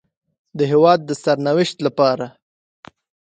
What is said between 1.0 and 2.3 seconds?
د سرنوشت لپاره